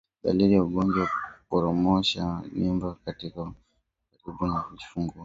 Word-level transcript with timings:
Dalili 0.23 0.55
za 0.57 0.63
ugonjwa 0.63 1.01
ni 1.03 1.09
kuporomosha 1.33 2.41
mimba 2.53 2.87
wakati 2.87 3.31
wa 3.35 3.45
mwisho 3.45 3.57
karibu 4.37 4.45
na 4.47 4.61
kujifungua 4.61 5.15